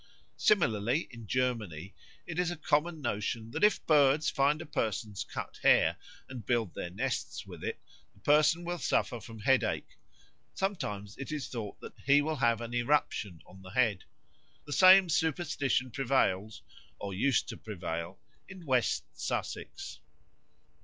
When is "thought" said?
11.49-11.79